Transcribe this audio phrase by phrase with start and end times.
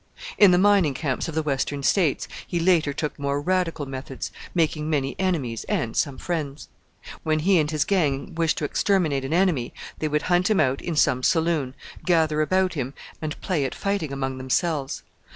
[0.39, 4.89] In the Mining Camps of the Western States he later took more radical methods, making
[4.89, 6.69] many enemies and some friends.
[7.21, 10.81] When he and his gang wished to exterminate an enemy they would hunt him out
[10.81, 15.03] in some saloon, gather about him, and play at fighting among themselves.